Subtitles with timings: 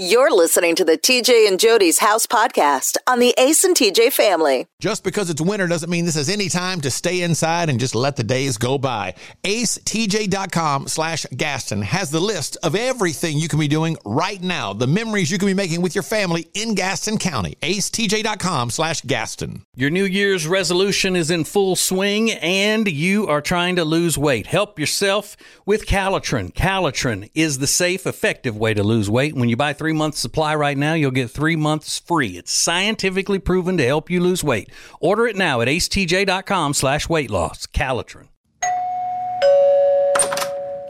[0.00, 4.66] You're listening to the TJ and Jodi's House podcast on the Ace and TJ family.
[4.80, 7.94] Just because it's winter doesn't mean this is any time to stay inside and just
[7.94, 9.14] let the days go by.
[9.44, 14.86] AceTJ.com slash Gaston has the list of everything you can be doing right now, the
[14.86, 17.58] memories you can be making with your family in Gaston County.
[17.60, 19.66] AceTJ.com slash Gaston.
[19.76, 24.46] Your New Year's resolution is in full swing and you are trying to lose weight.
[24.46, 25.36] Help yourself
[25.66, 26.54] with Calitrin.
[26.54, 29.34] Calitrin is the safe, effective way to lose weight.
[29.34, 32.36] When you buy three months supply right now, you'll get three months free.
[32.38, 34.70] It's scientifically proven to help you lose weight.
[35.00, 37.66] Order it now at acetj.com slash weight loss.
[37.66, 38.28] Calitrin.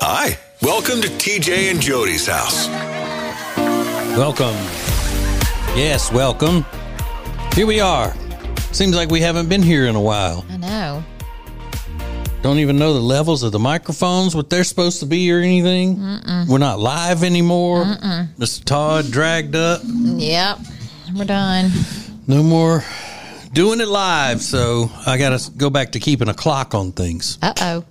[0.03, 2.69] Hi, welcome to TJ and Jodi's house.
[4.17, 4.57] Welcome.
[5.77, 6.65] Yes, welcome.
[7.55, 8.15] Here we are.
[8.73, 10.45] Seems like we haven't been here in a while.
[10.51, 11.05] I know.
[12.43, 15.99] Don't even know the levels of the microphones, what they're supposed to be or anything.
[16.49, 17.85] We're not live anymore.
[18.39, 18.65] Mr.
[18.65, 19.83] Todd dragged up.
[19.85, 20.59] Yep.
[21.15, 21.71] We're done.
[22.27, 22.83] No more
[23.53, 24.41] doing it live.
[24.41, 27.85] So I got to go back to keeping a clock on things Uh oh.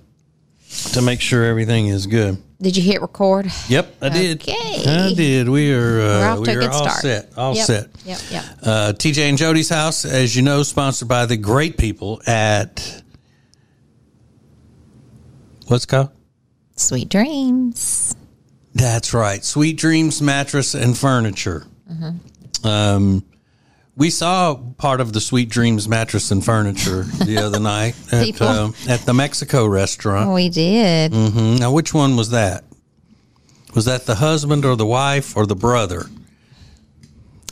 [0.94, 2.42] to make sure everything is good.
[2.60, 3.50] Did you hit record?
[3.68, 4.42] Yep, I did.
[4.42, 4.82] Okay.
[4.86, 5.48] I did.
[5.48, 7.00] We are, uh, we are all start.
[7.00, 7.32] set.
[7.38, 7.66] All Yep.
[7.66, 7.88] set.
[8.04, 8.18] Yep.
[8.30, 8.44] Yep.
[8.64, 13.02] Uh, TJ and Jodi's house, as you know, sponsored by the great people at
[15.70, 16.10] what's it called?
[16.76, 18.14] Sweet dreams.
[18.74, 21.66] That's right, Sweet Dreams Mattress and Furniture.
[21.90, 22.66] Mm-hmm.
[22.66, 23.24] Um,
[23.96, 28.70] we saw part of the Sweet Dreams Mattress and Furniture the other night at, uh,
[28.88, 30.32] at the Mexico restaurant.
[30.32, 31.12] We did.
[31.12, 32.64] hmm Now, which one was that?
[33.74, 36.06] Was that the husband or the wife or the brother?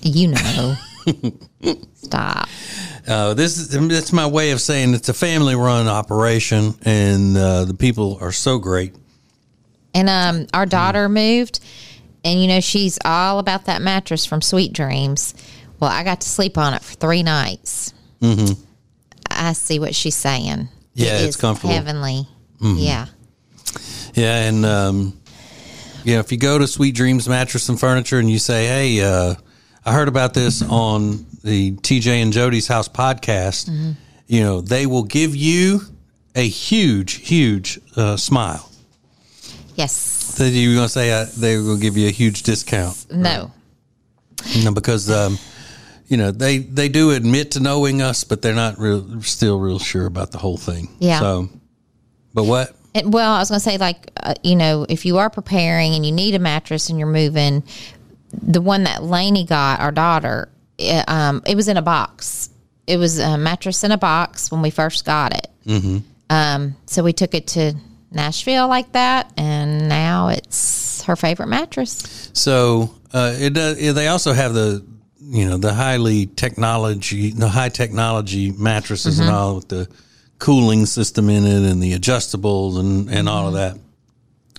[0.02, 0.76] You know.
[1.94, 2.48] Stop.
[3.08, 7.64] Uh, this is that's my way of saying it's a family run operation, and uh,
[7.64, 8.94] the people are so great.
[9.94, 11.60] And um, our daughter moved,
[12.22, 15.34] and you know she's all about that mattress from Sweet Dreams.
[15.80, 17.94] Well, I got to sleep on it for three nights.
[18.20, 18.60] Mm-hmm.
[19.30, 20.68] I see what she's saying.
[20.94, 21.72] Yeah, It it's comfortable.
[21.72, 22.26] Heavenly.
[22.60, 23.06] Yeah.
[24.14, 25.18] Yeah, and um,
[26.04, 29.34] know, if you go to Sweet Dreams Mattress and Furniture and you say, "Hey, uh,
[29.88, 35.04] I heard about this on the TJ and Jodi's House podcast," you know, they will
[35.04, 35.80] give you
[36.34, 38.70] a huge, huge uh, smile.
[39.76, 39.94] Yes.
[39.94, 43.06] So you're gonna say uh, they will give you a huge discount.
[43.10, 43.50] No.
[44.48, 45.38] You know, because um,
[46.06, 49.78] you know they they do admit to knowing us, but they're not real still real
[49.78, 50.94] sure about the whole thing.
[50.98, 51.20] Yeah.
[51.20, 51.48] So,
[52.34, 52.74] but what?
[52.94, 55.94] And, well, I was going to say, like, uh, you know, if you are preparing
[55.94, 57.62] and you need a mattress and you're moving,
[58.32, 62.50] the one that Lainey got, our daughter, it, um, it was in a box.
[62.86, 65.48] It was a mattress in a box when we first got it.
[65.66, 65.98] Mm-hmm.
[66.30, 67.74] Um, so we took it to
[68.10, 72.30] Nashville like that, and now it's her favorite mattress.
[72.32, 73.94] So uh, it does.
[73.94, 74.84] They also have the
[75.20, 79.88] you know the highly technology, the high technology mattresses and all with the
[80.38, 83.78] cooling system in it and the adjustables and and all of that.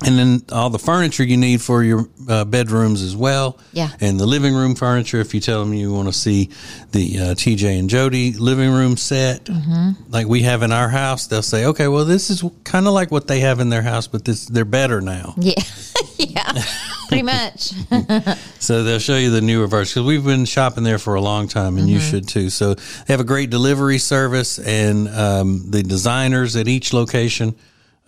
[0.06, 3.58] And then all the furniture you need for your uh, bedrooms as well.
[3.74, 3.90] Yeah.
[4.00, 6.50] And the living room furniture, if you tell them you want to see
[6.92, 9.50] the uh, TJ and Jodi living room set,
[10.10, 13.12] like we have in our house, they'll say, okay, well, this is kind of like
[13.12, 15.34] what they have in their house, but this they're better now.
[15.38, 15.62] Yeah,
[16.18, 16.64] yeah,
[17.08, 17.74] pretty much.
[18.60, 21.48] So they'll show you the newer version because we've been shopping there for a long
[21.48, 22.50] time, and you should too.
[22.50, 27.56] So they have a great delivery service, and um, the designers at each location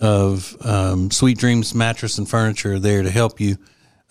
[0.02, 3.58] of um, Sweet Dreams Mattress and Furniture there to help you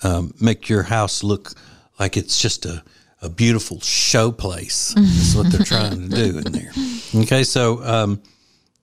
[0.02, 1.52] um, make your house look
[1.98, 2.82] like it's just a,
[3.20, 4.94] a beautiful show place.
[4.96, 6.70] That's what they're trying to do in there.
[7.14, 8.22] Okay, so um,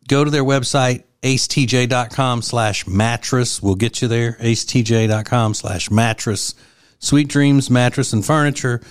[0.07, 6.53] go to their website acetj.com slash mattress We'll get you there acetj.com slash mattress
[6.99, 8.81] sweet dreams mattress and furniture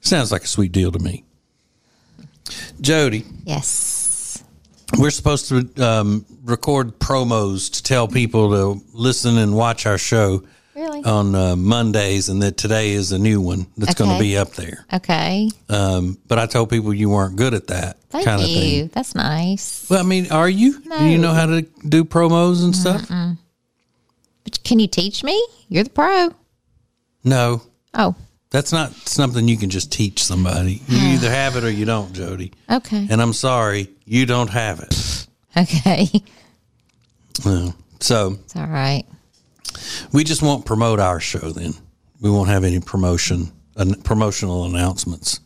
[0.00, 1.24] sounds like a sweet deal to me
[2.80, 3.93] jodi yes.
[4.98, 10.42] We're supposed to um, record promos to tell people to listen and watch our show
[10.74, 11.04] Really?
[11.04, 14.54] on uh, mondays and that today is a new one that's going to be up
[14.54, 15.48] there Okay.
[15.68, 19.14] um, but i told people you weren't good at that Thank kind of thing That's
[19.14, 19.88] nice.
[19.88, 23.08] well i mean are you do you know how to do promos and stuff
[24.42, 25.40] But can you teach me?
[25.68, 26.34] You're the pro.
[27.22, 27.62] no
[27.96, 28.16] Oh,
[28.54, 30.80] That's not something you can just teach somebody.
[30.86, 32.52] You either have it or you don't, Jodi.
[32.70, 33.04] okay.
[33.10, 35.26] And I'm sorry, you don't have it.
[35.56, 36.08] Okay.
[37.44, 37.74] No.
[37.98, 39.02] So It's all right.
[40.12, 41.72] we just won't promote our show then.
[42.20, 43.50] We won't have any promotion,
[44.04, 45.40] promotional announcements.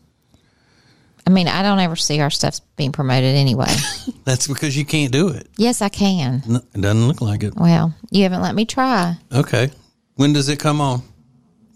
[1.26, 3.74] I mean, I don't ever see our stuff being promoted anyway.
[4.24, 5.48] That's because you can't do it.
[5.56, 6.42] yes, I can.
[6.46, 7.54] N- It doesn't look like it.
[7.56, 9.16] Well, you haven't let me try.
[9.32, 9.70] Okay.
[10.16, 11.02] When does it come on?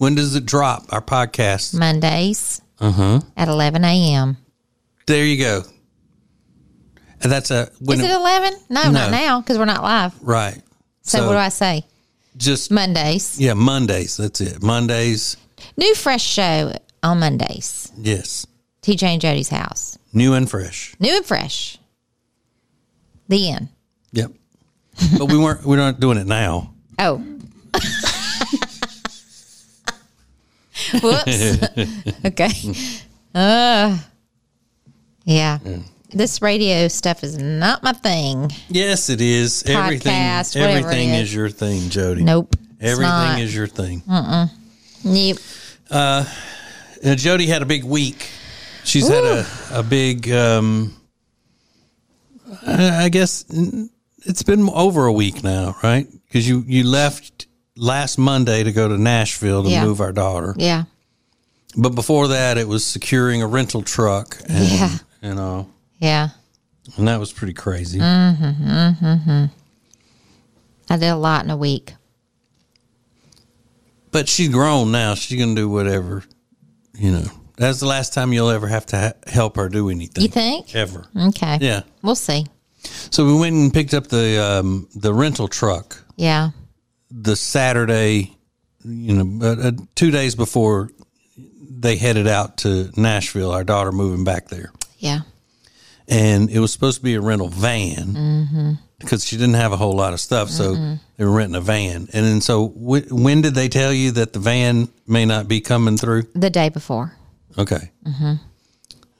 [0.02, 0.86] When does it drop?
[0.92, 1.78] Our podcast.
[1.78, 3.20] Mondays Uh-huh.
[3.36, 4.36] at 11 a.m.
[5.06, 5.62] There you go.
[7.22, 8.52] And that's a when Is it 11?
[8.68, 8.90] No, No.
[8.90, 10.12] not now because we're not live.
[10.20, 10.60] right.
[11.02, 11.86] So, what do I say?
[12.36, 13.38] just Mondays.
[13.38, 14.16] yeah Mondays.
[14.16, 14.60] That's it.
[14.60, 15.36] Mondays.
[15.76, 16.72] New fresh show
[17.04, 17.92] on Mondays.
[17.96, 18.44] Yes,
[18.82, 19.98] TJ and Jodi's house.
[20.12, 20.96] new and fresh.
[20.98, 21.78] New and fresh.
[23.28, 23.68] The end.
[24.14, 24.32] Yep.
[25.16, 25.64] but we weren't.
[25.64, 26.74] We're not doing it now.
[26.98, 27.22] Oh.
[31.02, 31.62] Whoops.
[32.24, 32.50] okay.
[33.34, 33.98] Uh,
[35.24, 35.58] yeah.
[36.10, 38.50] This radio stuff is not my thing.
[38.68, 39.62] Yes, it is.
[39.66, 40.12] everything.
[40.12, 41.28] Podcast, it Everything is.
[41.28, 41.34] is.
[41.34, 42.22] your thing, Jodi.
[42.22, 42.54] Nope.
[42.80, 44.02] Everything is your thing.
[44.06, 45.38] Nope.
[45.90, 46.24] Uh,
[47.02, 48.28] Jodi had a big week.
[48.84, 50.94] She's had a, a big, um,
[52.66, 53.88] I I guess mm,
[54.26, 56.06] it's been over a week now, right?
[56.26, 57.46] Because you, you left
[57.76, 59.84] last Monday to go to Nashville to Yeah.
[59.84, 60.54] move our daughter.
[60.58, 60.84] Yeah.
[61.76, 64.38] But before that, it was securing a rental truck.
[64.48, 64.98] And, Yeah.
[65.22, 65.68] You know,
[66.00, 66.30] Yeah.
[66.96, 67.98] and that was pretty crazy.
[67.98, 69.44] Mm-hmm, mm-hmm, mm-hmm.
[70.90, 71.94] I did a lot in a week.
[74.10, 75.14] But she's grown now.
[75.14, 76.24] She's going to do whatever,
[76.98, 77.24] you know.
[77.56, 80.22] That's the last time you'll ever have to ha- help her do anything.
[80.22, 80.74] You think?
[80.74, 81.06] Ever.
[81.16, 81.58] Okay.
[81.60, 81.82] Yeah.
[82.02, 82.46] We'll see.
[83.10, 86.50] So we went and picked up the um, the rental truck Yeah.
[87.14, 88.36] The Saturday,
[88.84, 90.90] you know, uh, uh, two days before
[91.36, 93.50] they headed out to Nashville.
[93.50, 95.20] Our daughter moving back there, Yeah.
[96.08, 99.94] and it was supposed to be a rental van because she didn't have a whole
[99.94, 100.74] lot of stuff, so
[101.16, 102.08] they were renting a van.
[102.12, 105.60] And then so w- when did they tell you that the van may not be
[105.60, 106.22] coming through?
[106.34, 107.14] The day before.
[107.58, 107.90] Okay,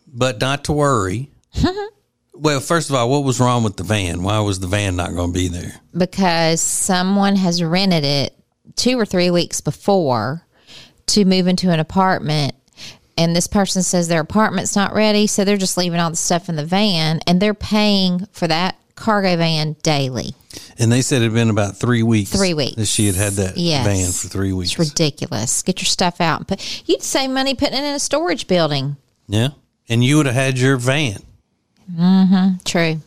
[0.07, 1.31] but not to worry.
[2.35, 4.23] well, first of all, what was wrong with the van?
[4.23, 5.75] Why was the van not going to be there?
[5.97, 8.35] because someone has rented it
[8.77, 10.47] two or three weeks before
[11.07, 12.55] to move into an apartment.
[13.19, 15.27] And this person says their apartment's not ready.
[15.27, 18.77] So they're just leaving all the stuff in the van and they're paying for that
[18.95, 20.35] cargo van daily.
[20.79, 22.31] And they said it had been about three weeks.
[22.31, 22.77] Three weeks.
[22.77, 23.85] That she had had that Yes.
[23.87, 24.71] van for three weeks.
[24.71, 25.63] It's ridiculous.
[25.63, 26.41] Get your stuff out.
[26.41, 26.89] and put.
[26.89, 28.97] You'd save money putting it in a storage building.
[29.29, 29.49] Yeah.
[29.91, 31.23] And you would have had your van.
[32.65, 33.01] True.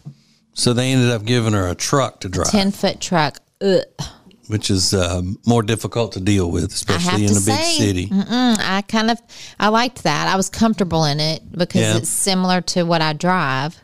[0.54, 3.40] So they ended up giving her a truck to drive, 10 foot truck.
[3.62, 3.84] Ugh.
[4.48, 8.10] which is um, more difficult to deal with, especially in a big say, city.
[8.12, 9.20] I kind of
[9.60, 10.28] I liked that.
[10.28, 11.98] I was comfortable in it because Yeah.
[11.98, 13.78] it's similar to what I drive.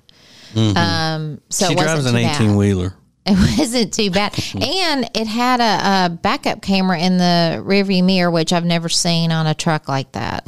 [0.56, 2.94] Um, so she it wasn't drives an 18 wheeler.
[3.24, 8.32] It wasn't too bad, and it had a, a backup camera in the rearview mirror,
[8.32, 10.44] which I've never seen on a truck like that.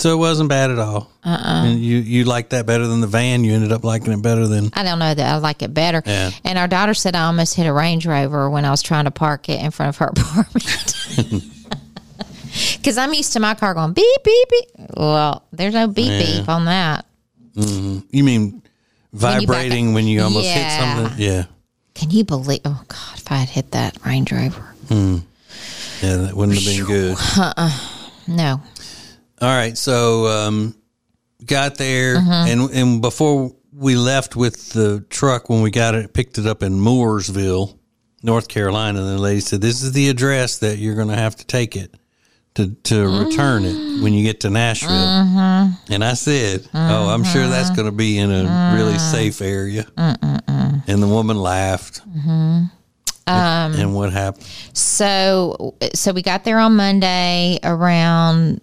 [0.00, 1.10] So it wasn't bad at all.
[1.24, 1.64] Uh-uh.
[1.66, 3.42] And you, you liked that better than the van.
[3.44, 4.70] You ended up liking it better than.
[4.74, 6.02] I don't know that I like it better.
[6.06, 6.30] Yeah.
[6.44, 9.10] And our daughter said I almost hit a Range Rover when I was trying to
[9.10, 11.44] park it in front of her apartment.
[12.78, 14.68] Because I'm used to my car going beep beep beep.
[14.96, 16.38] Well, there's no beep Yeah.
[16.40, 17.04] beep on that.
[17.54, 17.98] Mm-hmm.
[18.10, 18.62] You mean
[19.12, 21.18] vibrating up- when you almost hit something?
[21.18, 21.44] Yeah.
[21.94, 22.60] Can you believe?
[22.64, 25.18] Oh God, if I had hit that Range Rover, hmm.
[26.02, 27.16] Yeah, that wouldn't have been good.
[27.36, 27.70] Uh-uh.
[28.26, 28.60] No.
[29.40, 30.74] All right, so um,
[31.44, 32.30] got there, Mm-hmm.
[32.50, 36.62] and and before we left with the truck, when we got it, picked it up
[36.62, 37.78] in Mooresville,
[38.22, 41.46] North Carolina, the lady said, "This is the address that you're going to have to
[41.46, 41.94] take it
[42.54, 45.92] to to return it when you get to Nashville." Mm-hmm.
[45.92, 49.12] And I said, "Oh, I'm sure that's going to be in a really Mm.
[49.12, 52.00] safe area." And the woman laughed.
[52.08, 52.64] Mm-hmm.
[53.26, 54.46] Um, and what happened?
[54.72, 58.60] So so we got there on Monday around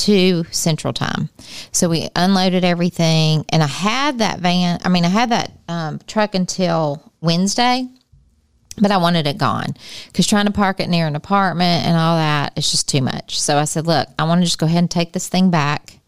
[0.00, 1.28] two Central Time.
[1.72, 4.80] So we unloaded everything, and I had that van.
[4.84, 7.88] I mean, I had that um, truck until Wednesday.
[8.80, 9.74] But I wanted it gone
[10.06, 13.38] because trying to park it near an apartment and all that is just too much.
[13.38, 15.98] So I said, look, I want to just go ahead and take this thing back.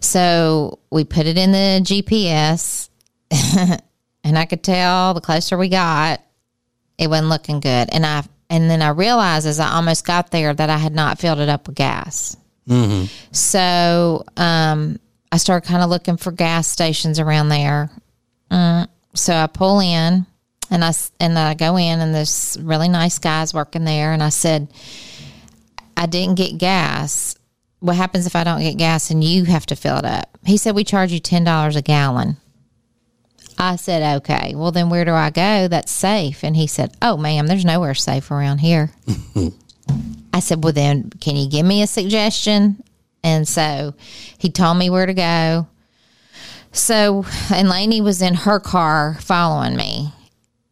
[0.00, 2.88] So we put it in the GPS,
[4.22, 6.22] and I could tell the closer we got,
[6.98, 7.88] it wasn't looking good.
[7.90, 11.18] And I and then I realized as I almost got there that I had not
[11.18, 12.36] filled it up with gas.
[13.32, 14.98] So um,
[15.32, 17.90] I started kind of looking for gas stations around there.
[18.50, 20.26] Mm, so I pull in
[20.70, 24.28] and I and I go in and there's really nice guys working there and I
[24.30, 24.68] said
[25.96, 27.34] I didn't get gas.
[27.80, 30.36] What happens if I don't get gas and you have to fill it up?
[30.44, 32.36] He said we charge you ten dollars a gallon.
[33.60, 36.44] I said, okay, well, then where do I go that's safe?
[36.44, 38.92] And he said, oh, ma'am, there's nowhere safe around here.
[40.32, 42.82] I said, well, then can you give me a suggestion?
[43.24, 43.94] And so
[44.38, 45.66] he told me where to go.
[46.72, 50.12] So, and Lainey was in her car following me.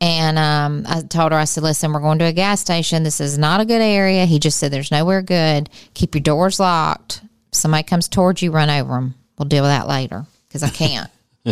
[0.00, 3.02] And um, I told her, I said, listen, we're going to a gas station.
[3.02, 4.26] This is not a good area.
[4.26, 5.70] He just said, there's nowhere good.
[5.94, 7.23] Keep your doors locked.
[7.50, 9.14] If somebody comes towards you, run over them.
[9.38, 11.11] We'll deal with that later because I can't.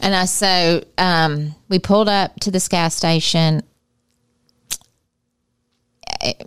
[0.00, 3.62] and I so um, we pulled up to this gas station,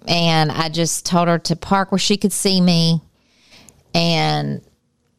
[0.07, 3.01] and I just told her to park where she could see me,
[3.93, 4.61] and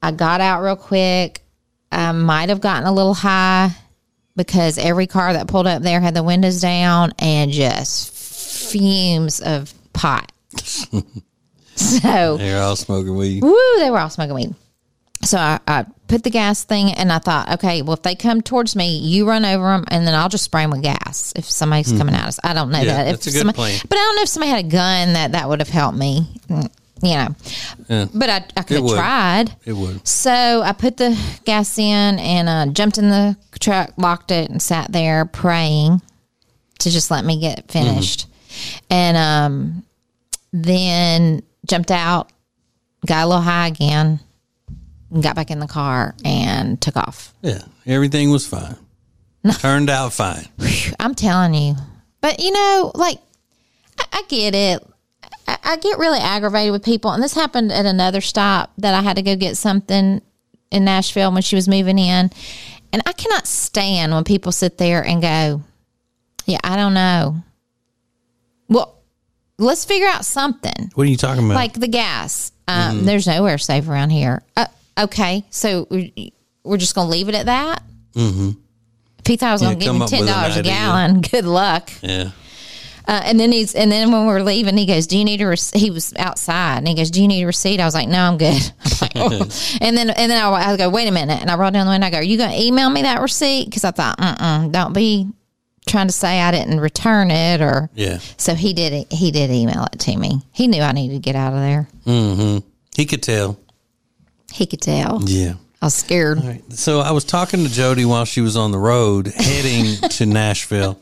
[0.02, 1.42] I got out real quick.
[1.90, 3.70] I might have gotten a little high
[4.36, 8.12] because every car that pulled up there had the windows down and just
[8.70, 10.32] fumes of pot.
[11.76, 13.42] so They're all smoking weed.
[13.42, 14.54] Woo, they were all smoking weed.
[15.24, 18.42] So I, I put the gas thing and I thought, okay, well, if they come
[18.42, 21.44] towards me, you run over them and then I'll just spray them with gas if
[21.44, 22.38] somebody's coming at us.
[22.44, 22.78] I don't know.
[22.80, 23.04] Yeah, that.
[23.04, 23.80] that's if a good somebody, plan.
[23.88, 26.40] But I don't know if somebody had a gun that that would have helped me,
[26.48, 26.70] Mm,
[27.02, 28.08] you know.
[28.14, 29.56] But I, I could have tried.
[29.64, 30.06] It would.
[30.06, 30.30] So
[30.62, 34.92] I put the gas in and uh, jumped in the truck, locked it, and sat
[34.92, 36.02] there praying
[36.80, 38.26] to just let me get finished.
[38.90, 39.84] And um,
[40.52, 42.30] then jumped out,
[43.06, 44.20] got a little high again,
[45.14, 47.32] and got back in the car and took off.
[47.40, 48.76] Yeah, everything was fine.
[49.58, 50.46] Turned out fine.
[51.00, 51.76] I'm telling you.
[52.20, 53.18] But you know, like
[53.98, 54.82] I, I get it.
[55.46, 59.02] I, I get really aggravated with people, and this happened at another stop that I
[59.02, 60.20] had to go get something
[60.70, 62.30] in Nashville when she was moving in,
[62.92, 65.62] and I cannot stand when people sit there and go,
[66.46, 67.36] "Yeah, I don't know."
[68.68, 68.98] Well,
[69.58, 71.54] let's figure out something What are you talking about?
[71.54, 72.50] like the gas.
[72.66, 73.04] Um, Mm-hmm.
[73.04, 74.42] There's nowhere safe around here.
[74.56, 74.66] Uh,
[74.98, 76.32] okay, so we-
[76.64, 77.82] we're just gonna leave it at that.
[78.14, 78.50] Mm-hmm.
[79.18, 81.90] If he thought I was gonna give him ten dollars a gallon, good luck.
[82.02, 82.30] yeah.
[83.06, 85.42] Uh, and then he's and then when we are leaving, he goes, "Do you need
[85.42, 85.74] a?" Rec-?
[85.74, 88.18] He was outside, and he goes, "Do you need a receipt?" I was like, "No,
[88.18, 91.38] I'm good." I'm like, "Oh." and then and then I, I go, "Wait a minute!"
[91.38, 92.06] And I rolled down the window.
[92.06, 94.94] I go, "Are you going to email me that receipt?" Because I thought, "Mm, don't
[94.94, 95.28] be
[95.86, 98.20] trying to say I didn't return it or." Yeah.
[98.38, 99.12] So he did.
[99.12, 100.40] He did email it to me.
[100.52, 101.88] He knew I needed to get out of there.
[102.04, 102.58] Hmm.
[102.96, 103.58] He could tell.
[104.54, 105.20] He could tell.
[105.24, 105.54] Yeah.
[105.82, 106.72] I was scared.
[106.72, 111.00] So I was talking to Jodi while she was on the road heading to Nashville,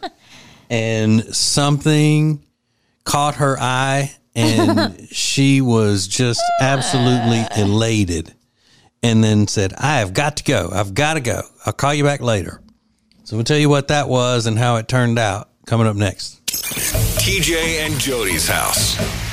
[0.71, 2.43] and something
[3.05, 8.35] caught her eye, and she was just absolutely elated.
[9.03, 10.71] And then said, I have got to go.
[10.73, 11.43] I've got to go.
[11.67, 12.63] I'll call you back later.
[13.25, 16.45] So we'll tell you what that was and how it turned out coming up next.
[16.47, 19.32] TJ and Jodi's house.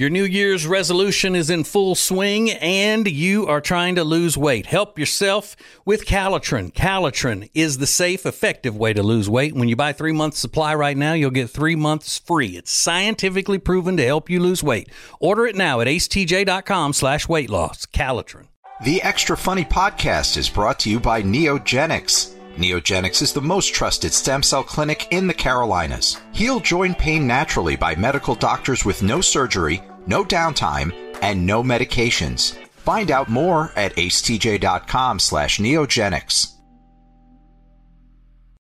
[0.00, 4.64] Your New Year's resolution is in full swing and you are trying to lose weight.
[4.64, 5.54] Help yourself
[5.84, 6.72] with Calitrin.
[6.72, 9.54] Calitrin is the safe, effective way to lose weight.
[9.54, 12.56] When you buy three months supply right now, you'll get three months free.
[12.56, 14.88] It's scientifically proven to help you lose weight.
[15.20, 17.84] Order it now at acetj.com slash weight loss.
[17.84, 18.46] Calitrin.
[18.82, 22.36] The Extra Funny podcast is brought to you by Neogenics.
[22.56, 26.20] Neogenics is the most trusted stem cell clinic in the Carolinas.
[26.32, 30.92] Heal joint pain naturally by medical doctors with no surgery, no downtime,
[31.22, 32.56] and no medications.
[32.78, 36.54] Find out more at acetj.com slash neogenics.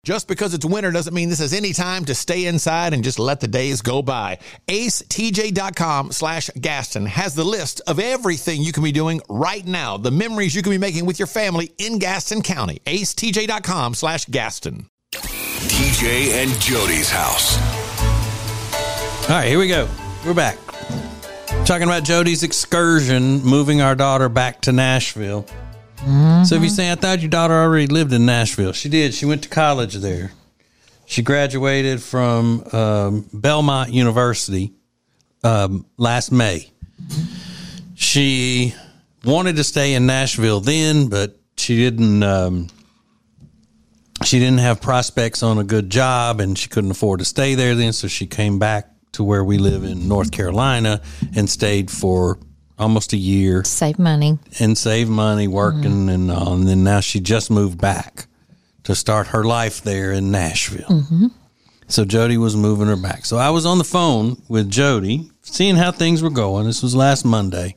[0.06, 3.20] Just because it's winter doesn't mean this is any time to stay inside and just
[3.20, 4.40] let the days go by.
[4.68, 10.12] AceTJ.com slash Gaston has the list of everything you can be doing right now, the
[10.12, 12.80] memories you can be making with your family in Gaston County.
[12.86, 14.88] AceTJ.com slash Gaston.
[15.12, 17.58] TJ and Jodi's house.
[19.30, 19.88] All right, here we go.
[20.26, 20.58] We're back.
[21.66, 25.46] Talking about Jodi's excursion, moving our daughter back to Nashville.
[26.46, 29.14] So if you say, I thought your daughter already lived in Nashville, she did.
[29.14, 30.32] She went to college there.
[31.06, 34.74] She graduated from um, Belmont University
[35.44, 36.72] um, last May.
[37.96, 38.76] She
[39.26, 42.22] wanted to stay in Nashville then, but she didn't.
[42.24, 42.68] Um,
[44.24, 47.74] she didn't have prospects on a good job, and she couldn't afford to stay there
[47.74, 47.94] then.
[47.94, 51.02] So she came back to where we live in North Carolina
[51.36, 52.40] and stayed for
[52.78, 54.40] almost a year Save money.
[54.60, 56.10] and save money working mm-hmm.
[56.10, 56.54] and all.
[56.54, 58.28] And then now she just moved back
[58.84, 60.88] to start her life there in Nashville.
[60.88, 61.28] Mm-hmm.
[61.88, 63.26] So Jodi was moving her back.
[63.26, 66.66] So I was on the phone with Jodi, seeing how things were going.
[66.66, 67.76] This was last Monday.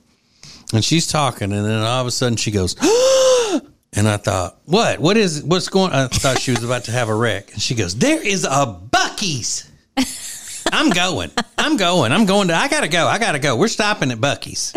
[0.73, 2.77] And she's talking, and then all of a sudden she goes,
[3.93, 5.01] and I thought, what?
[5.01, 7.53] What is what's going I thought she was about to have a wreck.
[7.53, 9.71] And she goes, There is a Buc-ee's.
[10.73, 11.31] I'm going.
[11.59, 12.13] I'm going.
[12.13, 13.07] I'm going to I gotta go.
[13.07, 13.57] I gotta go.
[13.57, 14.73] We're stopping at Buc-ee's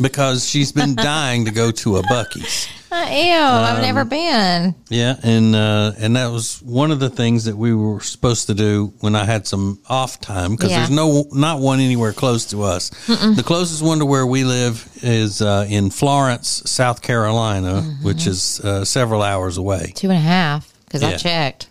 [0.00, 2.68] because she's been dying to go to a Buc-ee's.
[2.90, 3.64] I am.
[3.64, 4.74] I've Um, never been.
[4.90, 8.54] Yeah, and uh, and that was one of the things that we were supposed to
[8.54, 10.78] do when I had some off time because Yeah.
[10.78, 12.90] there's no not one anywhere close to us.
[13.06, 18.04] The closest one to where we live is uh, in Florence, South Carolina, Mm-hmm.
[18.04, 19.92] which is uh, several hours away.
[19.94, 21.16] Two and a half because I Yeah.
[21.16, 21.68] checked.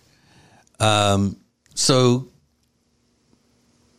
[1.74, 2.28] So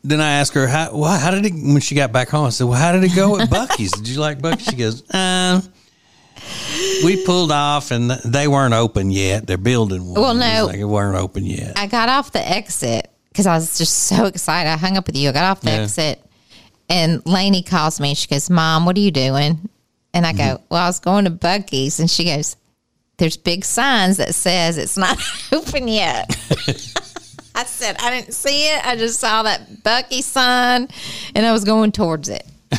[0.03, 2.46] then I asked her how well, how did it when she got back home?
[2.46, 3.92] I said, "Well, how did it go at Buc-ee's?
[3.92, 5.62] did you like Buc-ee's?" She goes, "Uh."
[7.06, 9.46] We pulled off and they weren't open yet.
[9.48, 10.22] They're building one.
[10.22, 10.65] Well, no.
[10.65, 11.77] like it weren't open yet.
[11.77, 14.70] I got off the exit because I was just so excited.
[14.70, 15.30] I hung up with you.
[15.30, 15.77] I got off the Yeah.
[15.84, 16.22] exit,
[16.89, 18.13] and Lainey calls me.
[18.15, 19.70] She goes, "Mom, what are you doing?"
[20.13, 20.63] And I go, Mm-hmm.
[20.70, 22.56] "Well, I was going to Buc-ee's," and she goes,
[23.18, 25.18] "There's big signs that says it's not
[25.51, 26.36] open yet."
[27.55, 28.86] I said, "I didn't see it.
[28.86, 30.88] I just saw that Buc-ee sign,
[31.36, 32.45] and I was going towards it."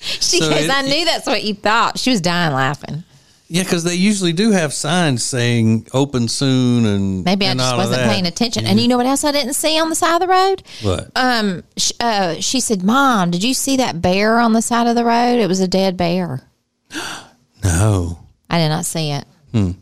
[0.00, 3.04] she So goes, it- "I knew that's what you thought." She was dying laughing.
[3.48, 7.76] Yeah, because they usually do have signs saying "open soon" and Maybe I and just
[7.76, 8.66] wasn't paying attention.
[8.66, 10.62] And you know what else I didn't see on the side of the road?
[10.82, 11.10] What?
[11.14, 14.96] Um, sh- uh, she said, "Mom, did you see that bear on the side of
[14.96, 15.38] the road?
[15.38, 16.42] It was a dead bear."
[17.64, 18.18] no.
[18.50, 19.24] I did not see it.
[19.52, 19.72] Hmm.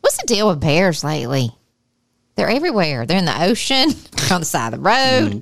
[0.00, 1.54] What's the deal with bears lately?
[2.34, 3.04] They're everywhere.
[3.06, 3.90] They're in the ocean,
[4.30, 5.32] on the side of the road.
[5.34, 5.38] Hmm.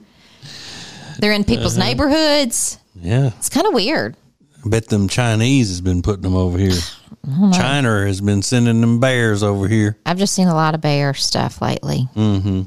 [1.21, 1.87] They're in people's Uh-huh.
[1.89, 2.79] neighborhoods.
[3.01, 4.17] Yeah, It's kind of weird.
[4.65, 6.79] I bet them Chinese has been putting them over here.
[7.53, 9.97] China has been sending them bears over here.
[10.07, 12.09] I've just seen a lot of bear stuff lately.
[12.15, 12.63] Hmm.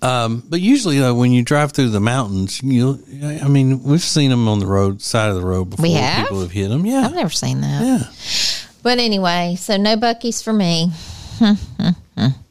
[0.00, 3.02] Um, but usually, though, when you drive through the mountains, you
[3.42, 5.82] I mean, we've seen them on the road side of the road before.
[5.82, 6.24] We have?
[6.26, 6.84] People have hit them.
[6.86, 7.82] Yeah, I've never seen that.
[7.82, 8.04] yeah.
[8.82, 10.92] But anyway, so no Buc-ee's for me.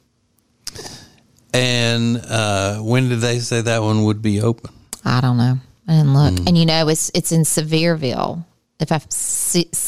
[1.58, 4.72] And uh, when did they say that one would be open?
[5.04, 5.58] I don't know.
[5.88, 6.38] I didn't look.
[6.40, 6.48] Hmm.
[6.48, 8.44] And you know, it's it's in Sevierville.
[8.80, 8.98] If I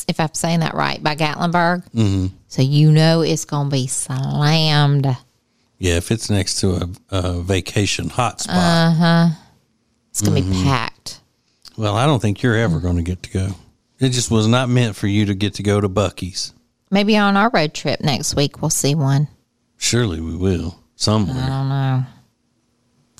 [0.07, 1.83] if I'm saying that right, by Gatlinburg.
[1.91, 2.27] Mm-hmm.
[2.47, 5.05] So you know it's gonna be slammed.
[5.77, 8.47] Yeah, if it's next to a, a vacation hotspot.
[8.49, 9.29] Uh,
[10.09, 10.51] It's gonna Mm-hmm.
[10.51, 11.21] be packed.
[11.77, 13.47] well, I don't think you're ever going to get to go.
[13.99, 16.53] It just was not meant for you to get to go to Buc-ee's.
[16.91, 19.27] Maybe on our road trip next week we'll see one.
[19.77, 21.41] Surely we will somewhere.
[21.41, 22.03] I don't know.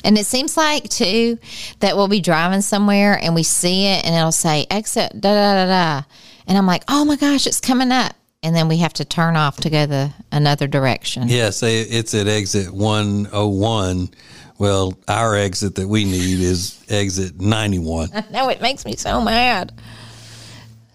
[0.04, 1.40] And it seems like too
[1.80, 5.54] that we'll be driving somewhere and we see it and it'll say exit da da
[5.54, 6.08] da da,
[6.48, 8.14] and I'm like, oh my gosh, it's coming up,
[8.44, 11.28] and then we have to turn off to go the another direction.
[11.28, 14.10] Yeah, say it's at exit 101.
[14.58, 18.10] Well, our exit that we need is exit 91.
[18.32, 19.74] No, it makes me so mad.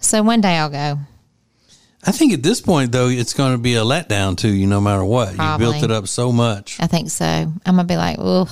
[0.00, 0.98] So one day I'll go.
[2.06, 4.80] I think at this point, though, it's going to be a letdown to you no
[4.80, 5.32] matter what.
[5.32, 6.76] You built it up so much.
[6.80, 7.24] I think so.
[7.24, 8.48] I'm gonna be like, ugh.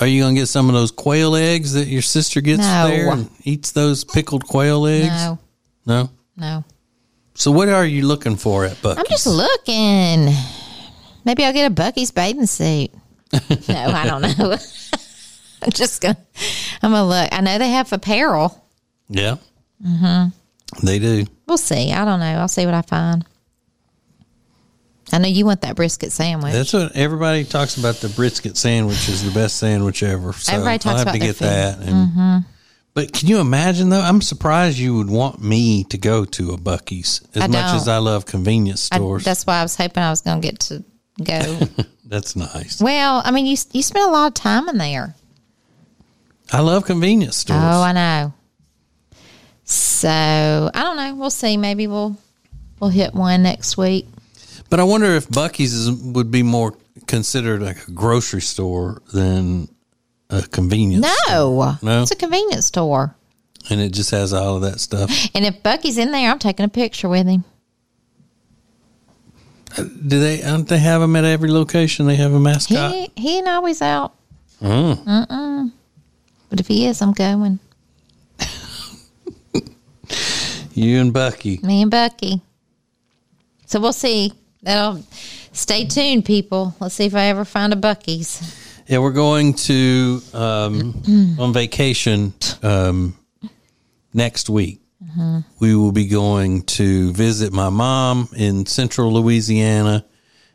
[0.00, 2.88] Are you going to get some of those quail eggs that your sister gets No.
[2.88, 5.06] there and eats those pickled quail eggs?
[5.06, 5.38] No,
[5.86, 6.10] No?
[6.36, 6.64] no.
[7.34, 8.98] So what are you looking for at Buc-ee's?
[8.98, 10.34] I'm just looking.
[11.24, 12.90] Maybe I'll get a Buc-ee's bathing suit.
[13.32, 14.56] no, I don't know.
[15.62, 16.16] I'm just gonna.
[16.82, 17.28] I'm gonna look.
[17.32, 18.62] I know they have apparel.
[19.08, 19.36] Yeah.
[19.86, 20.86] Mm-hmm.
[20.86, 21.24] They do.
[21.52, 21.92] We'll see.
[21.92, 22.24] I don't know.
[22.24, 23.26] I'll see what I find.
[25.12, 26.54] I know you want that brisket sandwich.
[26.54, 27.96] That's what everybody talks about.
[27.96, 30.32] The brisket sandwich is the best sandwich ever.
[30.32, 31.44] So Everybody talks I'll have about to get food.
[31.46, 32.16] Mm-hmm.
[32.16, 32.44] that.
[32.94, 34.00] But can you imagine though?
[34.00, 37.98] I'm surprised you would want me to go to a Buc-ee's as much as I
[37.98, 39.22] love convenience I- stores.
[39.22, 40.82] that's why I was hoping I was gonna get to
[41.22, 41.58] go.
[42.06, 42.80] that's nice.
[42.80, 45.14] well, I mean, you you spend a lot of time in there.
[46.50, 47.60] I love convenience stores.
[47.62, 48.32] Oh, I know.
[49.64, 51.14] So I don't know.
[51.14, 51.56] We'll see.
[51.56, 52.16] Maybe we'll
[52.80, 54.06] we'll hit one next week.
[54.70, 56.74] but I wonder if Buc-ee's is, would be more
[57.06, 59.68] considered like a grocery store than
[60.30, 61.06] a convenience.
[61.24, 61.34] store.
[61.34, 62.02] No, No?
[62.02, 63.14] it's a convenience store.
[63.70, 65.10] and it just has all of that stuff.
[65.34, 67.44] And if Buc-ee's in there, I'm taking a picture with him.
[69.76, 70.40] Do they?
[70.42, 72.06] Don't they have them at every location?
[72.06, 72.92] They have a mascot.
[72.92, 74.12] He he ain't always out.
[74.60, 75.02] Mm.
[75.04, 75.72] Mm-mm.
[76.50, 77.58] But if he is, I'm going.
[80.74, 81.60] You and Buc-ee.
[81.62, 82.40] Me and Buc-ee.
[83.66, 84.32] So we'll see.
[84.62, 85.02] That'll
[85.52, 86.74] stay tuned, people.
[86.80, 88.58] Let's see if I ever find a Buc-ee's.
[88.86, 91.02] Yeah, we're going to um,
[91.38, 93.16] on vacation um,
[94.12, 94.80] next week.
[95.60, 100.06] We will be going to visit my mom in central Louisiana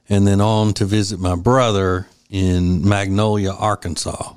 [0.09, 4.33] and then on to visit my brother in Magnolia, Arkansas.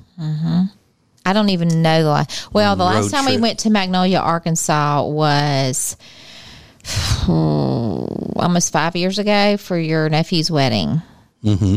[1.25, 2.53] I don't even know the last.
[2.53, 5.95] Well, the last time we went to Magnolia, Arkansas was
[7.27, 11.01] almost five years ago for your nephew's wedding.
[11.43, 11.75] Mm-hmm.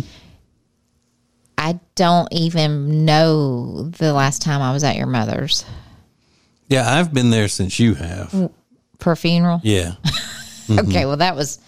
[1.59, 5.65] I don't even know the last time I was at your mother's.
[6.69, 8.51] Yeah, I've been there since you have.
[8.99, 9.61] for funeral.
[9.63, 9.95] Yeah.
[10.71, 11.59] Okay, well that was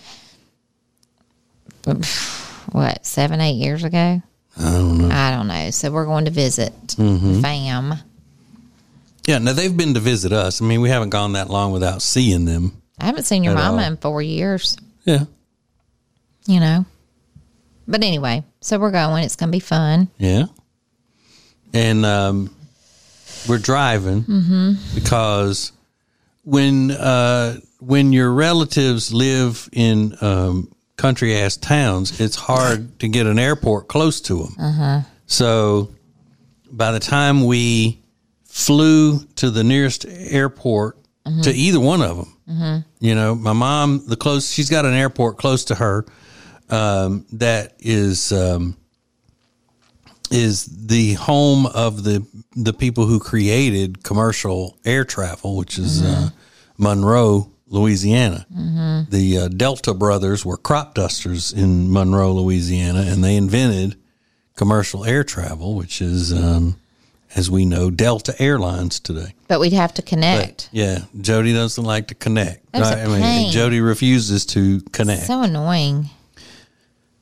[2.72, 4.22] what seven, eight years ago.
[4.58, 5.08] I don't know.
[5.10, 5.70] I don't know.
[5.70, 7.94] So we're going to visit fam.
[9.26, 9.38] Yeah.
[9.38, 10.62] Now they've been to visit us.
[10.62, 12.80] I mean, we haven't gone that long without seeing them.
[12.98, 13.88] I haven't seen your mama all.
[13.88, 14.78] in four years.
[15.04, 15.24] Yeah.
[16.46, 16.86] You know.
[17.88, 19.24] But anyway, so we're going.
[19.24, 20.08] It's going to be fun.
[20.18, 20.46] Yeah.
[21.72, 22.54] And um,
[23.48, 24.24] we're driving
[24.94, 25.72] because
[26.44, 33.26] when uh, when your relatives live in um, country ass towns, it's hard to get
[33.26, 34.54] an airport close to them.
[35.26, 35.90] So
[36.70, 38.00] by the time we
[38.44, 40.98] flew to the nearest airport
[41.42, 45.38] to either one of them, you know, my mom, the close, she's got an airport
[45.38, 46.04] close to her
[46.70, 48.32] um, that is.
[48.32, 48.76] Um,
[50.28, 56.30] is the home of the the people who created commercial air travel, which is uh,
[56.78, 58.46] Monroe, Louisiana.
[59.10, 63.96] The uh, Delta brothers were crop dusters in Monroe, Louisiana, and they invented
[64.54, 66.76] commercial air travel, which is, um,
[67.34, 69.34] as we know, Delta Airlines today.
[69.48, 70.68] But we'd have to But connect.
[70.72, 72.70] yeah, Jodi doesn't like to connect.
[72.72, 73.52] That's a I mean.
[73.52, 75.24] Jodi refuses to connect.
[75.26, 76.08] so annoying.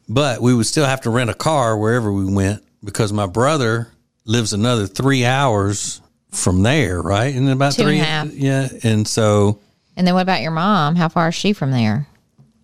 [0.09, 3.89] But we would still have to rent a car wherever we went because my brother
[4.27, 7.35] lives another three hours from there, right?
[7.35, 8.69] And about Two and three, yeah.
[8.83, 9.61] And so
[9.97, 10.97] And then what about your mom?
[10.97, 12.07] How far is she from there?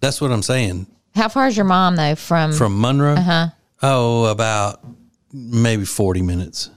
[0.00, 0.86] that's what I'm saying.
[1.14, 2.52] How far is your mom though from?
[2.52, 3.48] From Monroe, Uh-huh.
[3.82, 4.80] oh, about
[5.32, 6.70] maybe forty minutes.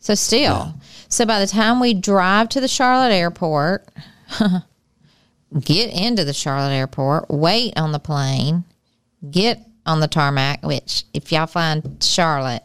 [0.00, 0.74] so still,
[1.08, 3.88] so by the time we drive to the Charlotte airport,
[5.60, 8.64] get into the Charlotte airport, wait on the plane,
[9.30, 10.62] get on the tarmac.
[10.64, 12.62] Which, if y'all find Charlotte,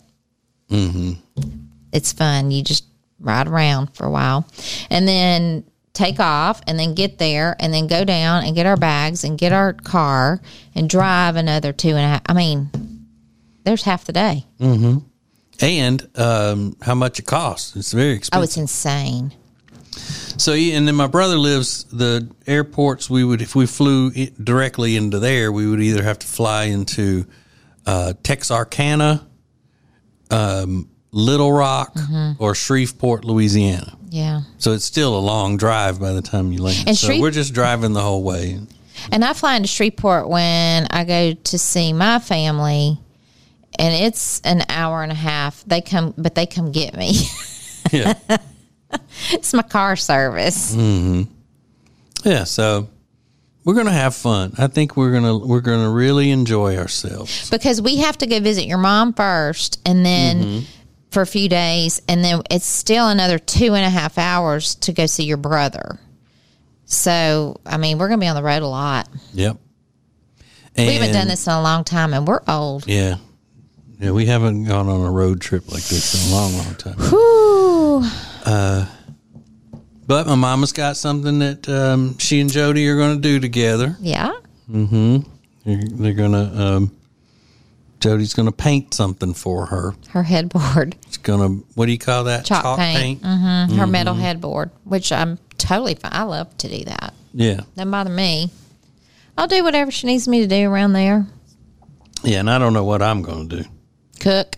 [0.69, 2.51] it's fun.
[2.51, 2.85] You just
[3.19, 4.45] ride around for a while,
[4.89, 5.63] and then
[6.01, 9.37] take off, and then get there, and then go down and get our bags and
[9.37, 10.41] get our car
[10.73, 12.21] and drive another two and a half.
[12.25, 12.69] I mean,
[13.63, 14.45] there's half the day.
[14.59, 14.99] Mm-hmm.
[15.61, 17.75] And um, how much it costs?
[17.75, 18.39] It's very expensive.
[18.39, 19.33] Oh, it's insane.
[19.91, 23.09] So, and then my brother lives the airports.
[23.09, 24.11] We would, if we flew
[24.43, 27.25] directly into there, we would either have to fly into
[27.85, 29.27] uh, Texarkana,
[30.31, 32.41] um, Little Rock, Mm-hmm.
[32.43, 33.97] or Shreveport, Louisiana.
[34.09, 34.41] Yeah.
[34.57, 36.83] So it's still a long drive by the time you land.
[36.87, 38.59] And so Shreve- we're just driving the whole way.
[39.11, 42.99] And I fly into Shreveport when I go to see my family,
[43.79, 45.63] and it's an hour and a half.
[45.65, 47.13] They come, but they come get me.
[47.91, 48.13] Yeah,
[49.31, 50.73] it's my car service.
[52.23, 52.43] yeah.
[52.45, 52.87] So
[53.65, 54.53] we're gonna have fun.
[54.57, 57.49] I think we're gonna we're gonna really enjoy ourselves.
[57.49, 60.65] because we have to go visit your mom first and then
[61.11, 64.91] for a few days and then it's still another two and a half hours to
[64.93, 65.99] go see your brother
[66.85, 69.57] so i mean we're gonna be on the road a lot Yep.
[70.77, 73.17] we haven't done this in a long time and we're old Yeah.
[73.99, 76.95] Yeah, we haven't gone on a road trip like this in a long, long time.
[76.97, 78.03] Whew.
[80.07, 83.95] But my mama's got something that um, she and Jodi are going to do together.
[84.01, 84.31] yeah
[84.67, 85.21] They're,
[85.65, 86.97] they're going to, um,
[88.01, 89.93] Jodi's going to paint something for her.
[90.09, 92.45] her headboard It's going to, what do you call that?
[92.45, 97.13] chalk, paint, hmm her metal headboard which i'm totally fine i love to do that
[97.33, 97.61] Yeah.
[97.75, 98.49] doesn't bother me
[99.37, 101.25] i'll do whatever she needs me to do around there
[102.23, 103.69] Yeah, and I don't know what I'm going to do.
[104.19, 104.57] cook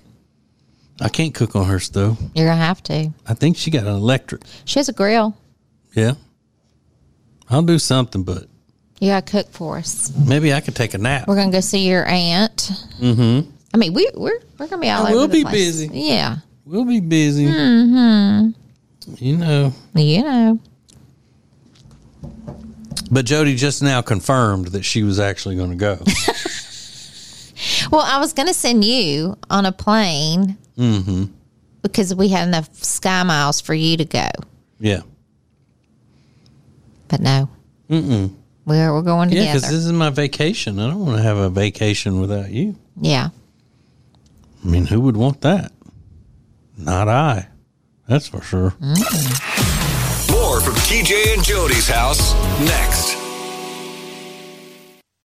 [1.02, 2.18] I can't cook on her stove.
[2.36, 4.44] you're gonna have to I think she got an electric.
[4.66, 5.36] she has a grill
[5.96, 6.14] Yeah.
[7.50, 8.48] I'll do something, but
[9.04, 11.28] you gotta cook for us maybe I could take a nap.
[11.28, 12.72] We're gonna go see your aunt.
[13.00, 13.50] Mm-hmm.
[13.74, 15.54] I mean, we we're we're gonna be all I over will the be place.
[15.54, 15.90] busy.
[15.94, 17.46] Yeah, We'll be busy.
[17.48, 19.16] Mm-hmm.
[19.18, 19.74] You know.
[19.96, 20.60] you know.
[23.12, 26.00] But Jodi just now confirmed that she was actually going to go.
[27.92, 31.26] Well, I was gonna send you on a plane Mm-hmm.
[31.82, 34.28] because we had enough sky miles for you to go,
[34.80, 35.02] yeah.
[37.08, 37.50] but no.
[37.90, 38.34] Mm-mm.
[38.66, 40.80] We're we're going Yeah, because this is my vacation.
[40.80, 42.76] I don't want to have a vacation without you.
[43.00, 43.30] yeah.
[44.64, 45.74] I mean, who would want that?
[46.78, 47.50] Not I.
[48.08, 48.72] That's for sure.
[48.82, 50.32] Mm.
[50.32, 53.18] More from TJ and Jodi's house next.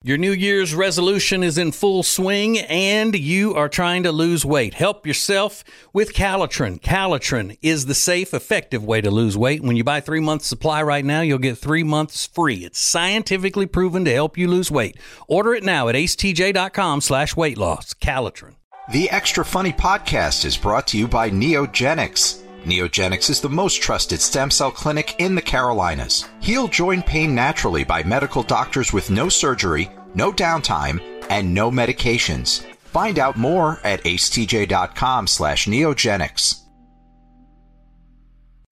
[0.06, 4.74] Your New Year's resolution is in full swing and you are trying to lose weight.
[4.74, 5.64] Help yourself
[5.94, 6.82] with Calitrin.
[6.82, 9.64] Calitrin is the safe, effective way to lose weight.
[9.64, 12.66] When you buy three months supply right now, you'll get three months free.
[12.66, 14.98] It's scientifically proven to help you lose weight.
[15.30, 17.94] Order it now at acetj.com slash weight loss.
[17.94, 18.56] Calitrin.
[18.92, 22.43] The Extra Funny podcast is brought to you by Neogenics.
[22.64, 26.30] Neogenics is the most trusted stem cell clinic in the Carolinas.
[26.40, 32.64] Heal joint pain naturally by medical doctors with no surgery, no downtime, and no medications.
[32.86, 36.63] Find out more at acetj.com slash neogenics.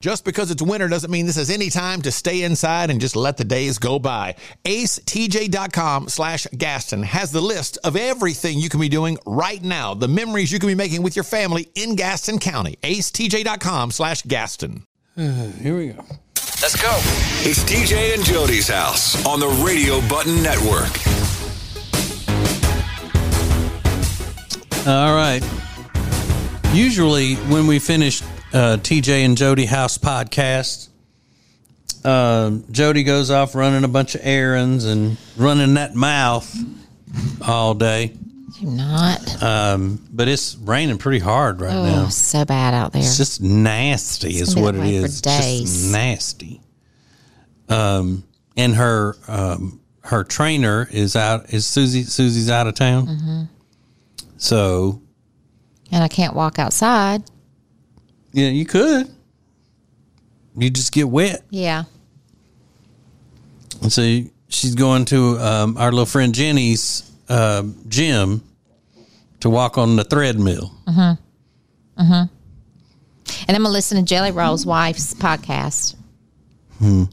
[0.02, 3.16] Just because it's winter doesn't mean this is any time to stay inside and just
[3.16, 4.36] let the days go by.
[4.66, 10.08] AceTJ.com slash Gaston has the list of everything you can be doing right now, the
[10.08, 12.78] memories you can be making with your family in Gaston County.
[12.82, 14.88] AceTJ.com slash Gaston.
[15.16, 16.04] Here we go.
[16.64, 16.98] Let's go.
[17.44, 20.98] It's TJ and Jodi's house on the Radio Button Network.
[24.88, 25.44] All right.
[26.74, 30.90] Usually, when we finish uh, TJ and Jodi House podcast,
[32.06, 36.54] um, Jodi goes off running a bunch of errands and running that mouth
[37.46, 38.14] all day.
[38.60, 39.42] Do not.
[39.44, 42.08] Um, but it's raining pretty hard right Oh, now.
[42.10, 43.02] so bad out there.
[43.02, 45.02] It's just nasty, It's is what it is.
[45.02, 46.62] for It's just nasty.
[47.70, 48.24] Um,
[48.58, 51.54] and her um, her trainer is out.
[51.54, 52.04] Is Susie?
[52.04, 53.08] Susie's out of town.
[53.08, 53.44] Mm-hmm.
[54.38, 55.02] So
[55.92, 57.24] and I can't walk outside.
[58.34, 59.08] Yeah, you could.
[60.58, 61.44] You just get wet.
[61.50, 61.84] Yeah.
[63.82, 64.02] And so
[64.50, 68.44] she's going to um, our little friend Jenny's uh, gym
[69.40, 70.72] to walk on the treadmill.
[70.88, 71.18] And
[71.98, 75.96] I'm going to listen to Jelly Roll's wife's podcast.
[76.80, 77.04] Hmm.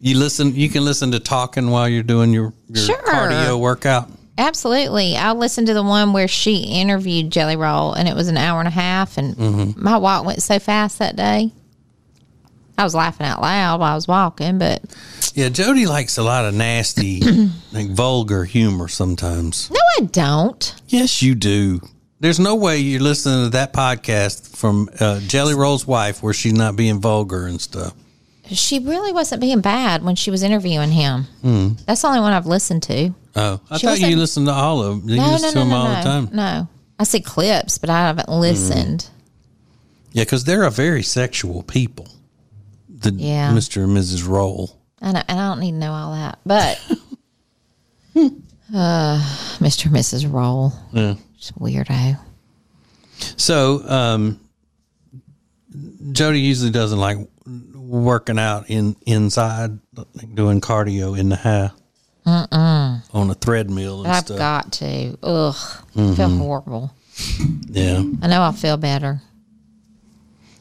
[0.00, 0.54] You listen.
[0.54, 3.02] You can listen to talking while you're doing your, your Sure.
[3.04, 4.10] cardio workout.
[4.36, 5.16] Absolutely.
[5.16, 8.58] I listened to the one where she interviewed Jelly Roll, and it was an hour
[8.58, 9.82] and a half, and Mm-hmm.
[9.82, 11.52] my walk went so fast that day.
[12.76, 14.82] I was laughing out loud while I was walking, but
[15.34, 17.20] Yeah, Jodi likes a lot of nasty,
[17.72, 19.70] like vulgar humor sometimes.
[19.70, 20.74] no, I don't.
[20.88, 21.80] Yes, you do.
[22.18, 26.54] There's no way you're listening to that podcast from uh, Jelly Roll's wife where she's
[26.54, 27.94] not being vulgar and stuff.
[28.50, 31.26] She really wasn't being bad when she was interviewing him.
[31.86, 33.14] That's the only one I've listened to.
[33.36, 35.08] Oh, I She thought you listened to all of them.
[35.08, 36.28] You No, listen no, to no, them no, all no, the time.
[36.32, 36.68] no.
[36.98, 39.08] I see clips, but I haven't listened.
[40.12, 42.06] Yeah, because they're a very sexual people.
[42.88, 43.50] The Yeah.
[43.52, 43.82] Mr.
[43.82, 44.26] and Mrs.
[44.28, 44.78] Roll.
[45.02, 46.80] I know, and I don't need to know all that, but
[48.16, 49.18] uh,
[49.58, 49.86] Mr.
[49.86, 50.30] and Mrs.
[50.32, 51.14] Roll, Yeah.
[51.36, 52.18] just weirdo.
[53.36, 54.40] So, um,
[56.12, 57.18] Jodi usually doesn't like
[58.02, 59.78] working out in inside,
[60.14, 61.72] like doing cardio in the house
[62.26, 64.38] on a treadmill and I've stuff.
[64.38, 65.16] got to.
[65.22, 65.54] Ugh,
[65.96, 66.92] I feel horrible.
[67.68, 69.20] yeah, I know I'll feel better.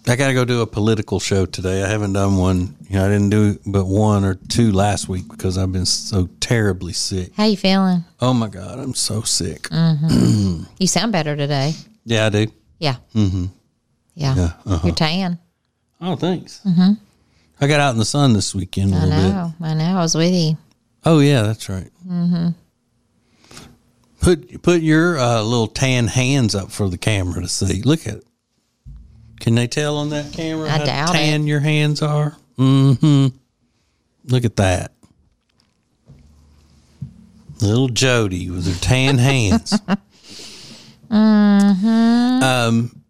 [0.05, 1.81] I got to go do a political show today.
[1.81, 2.75] I haven't done one.
[2.89, 6.27] You know, I didn't do but one or two last week because I've been so
[6.41, 7.31] terribly sick.
[7.37, 8.03] How you feeling?
[8.19, 9.67] Oh my god, I'm so sick.
[10.79, 11.73] You sound better today.
[12.05, 12.47] Yeah, I do.
[12.79, 12.95] Yeah.
[13.15, 13.45] Mm-hmm.
[14.15, 14.51] Yeah.
[14.65, 14.79] uh-huh.
[14.83, 15.39] You're tan.
[16.01, 16.59] Oh, thanks.
[16.65, 16.93] Mm-hmm.
[17.63, 19.53] I got out in the sun this weekend a I little know.
[19.61, 19.85] I know.
[19.85, 20.57] I was with you.
[21.05, 21.89] Oh yeah, that's right.
[22.05, 22.49] Mm-hmm.
[24.19, 27.81] Put put your uh, little tan hands up for the camera to see.
[27.81, 28.25] Look at it.
[29.39, 32.35] Can they tell on that camera I how doubt tan your hands are?
[32.57, 33.27] Mm-hmm.
[34.25, 34.91] Look at that.
[37.61, 39.79] Little Jodi with her tan hands.
[41.11, 42.43] Mm-hmm.
[42.43, 43.02] Um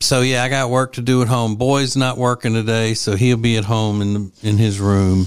[0.00, 1.56] so yeah, I got work to do at home.
[1.56, 5.26] Boy's not working today, so he'll be at home in the, in his room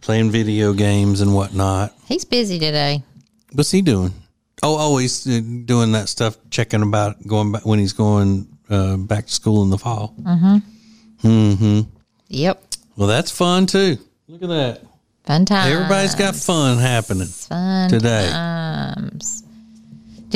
[0.00, 1.92] playing video games and whatnot.
[2.06, 3.02] He's busy today.
[3.52, 4.12] What's he doing?
[4.62, 8.96] Oh, oh, he's uh, doing that stuff, checking about going back when he's going uh,
[8.96, 10.14] back to school in the fall.
[10.20, 11.26] Mm-hmm.
[11.26, 11.80] Mm-hmm.
[12.28, 12.62] Yep.
[12.96, 13.98] Well, that's fun too.
[14.28, 14.82] Look at that.
[15.24, 15.72] Fun time.
[15.72, 18.28] Everybody's got fun happening fun today.
[18.30, 19.42] times.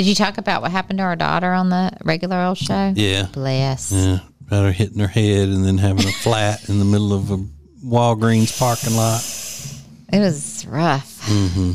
[0.00, 2.90] Did you talk about what happened to our daughter on the regular old show?
[2.96, 3.92] Yeah, Bless.
[3.92, 4.20] yeah.
[4.46, 7.36] About her hitting her head and then having a flat in the middle of a
[7.84, 9.20] Walgreens parking lot.
[10.10, 11.20] It was rough.
[11.26, 11.72] Mm-hmm.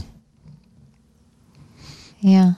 [2.21, 2.53] Yeah.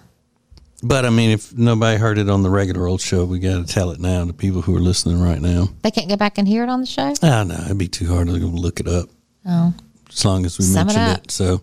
[0.82, 3.74] But I mean, if nobody heard it on the regular old show, we got to
[3.74, 5.68] tell it now to people who are listening right now.
[5.82, 7.14] They can't go back and hear it on the show?
[7.22, 9.10] Ah, no, it'd be too hard to look it up.
[9.46, 9.74] Oh.
[10.10, 11.24] As long as we Sum it mentioned up.
[11.26, 11.32] it.
[11.32, 11.62] So,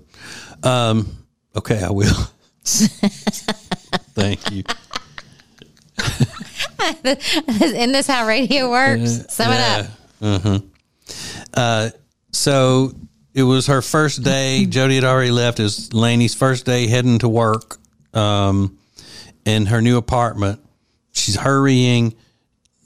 [0.63, 1.25] um,
[1.57, 2.13] okay, I will.
[4.15, 4.63] Thank you.
[7.05, 9.25] Isn't this how radio works?
[9.29, 9.87] Sum it up.
[10.23, 10.59] Uh-huh.
[11.53, 11.91] Uh,
[12.33, 12.93] so
[13.35, 14.65] it was her first day.
[14.69, 15.61] Jodi had already left.
[15.61, 17.77] It was Laney's first day heading to work
[18.15, 18.79] um,
[19.45, 20.61] in her new apartment.
[21.13, 22.15] She's hurrying,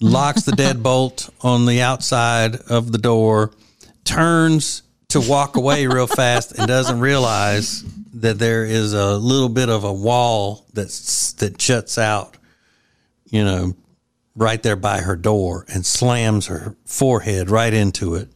[0.00, 3.52] locks the deadbolt on the outside of the door,
[4.04, 9.68] turns to walk away real fast, and doesn't realize that there is a little bit
[9.68, 12.36] of a wall that's that shuts out,
[13.26, 13.74] you know,
[14.34, 18.28] right there by her door and slams her forehead right into it.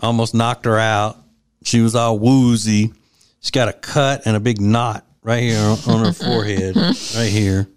[0.00, 1.16] Almost knocked her out.
[1.62, 2.92] She was all woozy.
[3.40, 6.76] She's got a cut and a big knot right here on, on her forehead,
[7.16, 7.68] right here.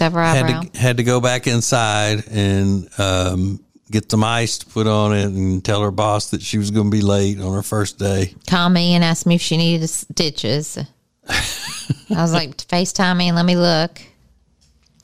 [0.00, 0.34] Eyebrow.
[0.34, 5.14] Had to had to go back inside and um, get some ice to put on
[5.14, 7.98] it and tell her boss that she was going to be late on her first
[7.98, 8.34] day.
[8.46, 10.78] Call me and ask me if she needed stitches.
[11.28, 14.00] I was like, FaceTime me and let me look.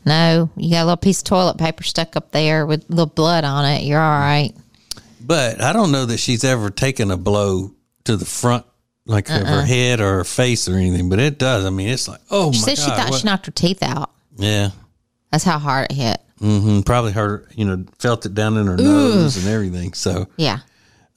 [0.07, 3.07] No, you got a little piece of toilet paper stuck up there with a little
[3.07, 3.85] blood on it.
[3.85, 4.53] You're all right.
[5.21, 7.73] But I don't know that she's ever taken a blow
[8.05, 8.67] to the front,
[9.07, 9.65] like of her uh-uh.
[9.65, 11.09] head or her face or anything.
[11.09, 11.65] But it does.
[11.65, 12.83] I mean, it's like, oh She my said god!
[12.85, 14.11] she thought what- she knocked her teeth out.
[14.37, 14.71] yeah,
[15.31, 16.21] That's how hard it hit.
[16.45, 17.47] Hmm probably her.
[17.55, 19.95] You know, felt it down in her nose and everything.
[19.95, 20.59] So, Yeah.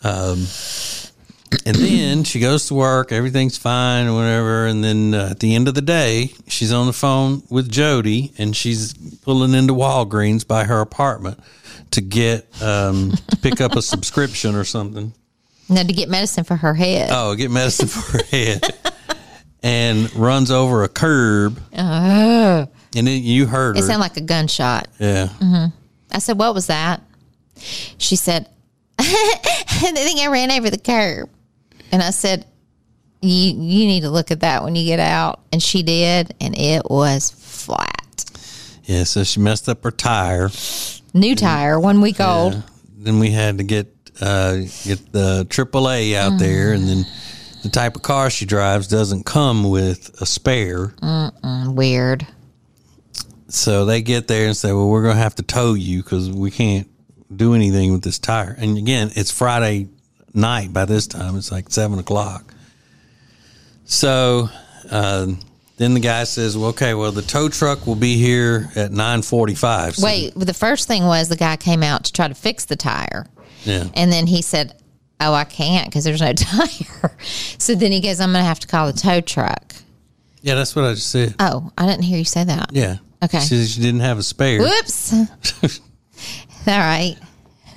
[0.03, 3.11] and then she goes to work.
[3.11, 4.65] Everything's fine or whatever.
[4.67, 8.31] And then uh, at the end of the day, she's on the phone with Jodi,
[8.37, 11.39] and she's pulling into Walgreens by her apartment
[11.91, 15.13] to get um, to pick up a subscription or something.
[15.69, 17.09] No, to get medicine for her head.
[17.11, 18.63] Oh, get medicine for her head.
[19.63, 21.59] and runs over a curb.
[22.95, 23.85] And then you heard it her.
[23.87, 24.87] sounded like a gunshot.
[24.99, 25.29] yeah.
[26.11, 27.01] I said, What was that?
[27.97, 28.49] She said,
[28.99, 31.29] I think I ran over the curb.
[31.91, 32.45] And I said,
[33.21, 35.41] you, you need to look at that when you get out.
[35.51, 38.25] And she did, and it was flat.
[38.83, 39.03] Yeah.
[39.05, 40.49] So she messed up her tire.
[41.13, 42.61] New tire, one week old.
[42.95, 43.87] Then we had to get
[44.21, 47.05] uh, get the AAA out there, and then
[47.63, 50.87] the type of car she drives doesn't come with a spare.
[51.01, 52.27] Mm, Weird.
[53.49, 56.29] So they get there and say, "Well, we're going to have to tow you because
[56.29, 56.87] we can't
[57.35, 59.87] do anything with this tire." And again, it's Friday
[60.33, 62.53] night by this time; it's like seven o'clock.
[63.85, 64.49] So
[64.91, 65.27] uh,
[65.77, 69.21] then the guy says, "Well, okay, well, the tow truck will be here at nine
[69.21, 69.95] forty-five.
[69.95, 72.75] So, Wait, the first thing was the guy came out to try to fix the
[72.75, 73.27] tire.
[73.63, 74.73] yeah, And then he said,
[75.21, 77.15] Oh, I can't because there's no tire.
[77.57, 79.73] So then he goes, I'm going to have to call the tow truck.
[80.41, 81.35] yeah, that's what I just said.
[81.39, 82.69] Oh, I didn't hear you say that.
[82.73, 83.39] Yeah, Okay.
[83.39, 84.59] She she didn't have a spare.
[84.59, 85.13] Whoops.
[86.67, 87.15] All right.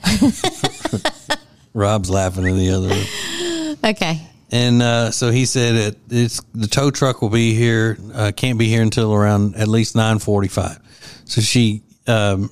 [1.74, 3.76] Rob's laughing in the other room.
[3.84, 4.26] Okay.
[4.52, 8.58] And uh, so he said it, it's the tow truck will be here, uh, can't
[8.58, 10.78] be here until around at least nine forty-five.
[11.24, 12.50] So she um,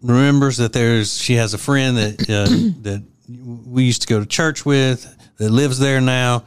[0.00, 2.46] remembers that there's she has a friend that uh,
[2.82, 3.02] that
[3.66, 6.44] we used to go to church with that lives there now,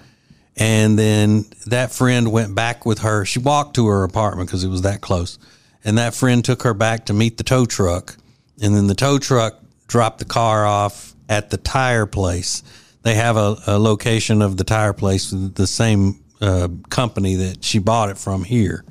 [0.55, 3.23] and then that friend went back with her.
[3.25, 5.37] She walked to her apartment because it was that close,
[5.83, 8.17] and that friend took her back to meet the tow truck,
[8.61, 12.63] and then the tow truck dropped the car off at the tire place.
[13.03, 17.63] They have a, a location of the tire place, with the same uh, company that
[17.63, 18.83] she bought it from here,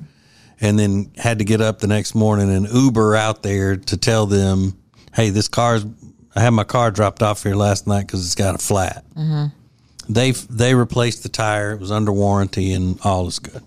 [0.59, 4.25] and then had to get up the next morning and Uber out there to tell
[4.25, 4.77] them,
[5.13, 5.85] "Hey, this car's
[6.35, 9.05] I had my car dropped off here last night because it's got a flat."
[10.09, 13.61] They they replaced the tire; it was under warranty, and all is good.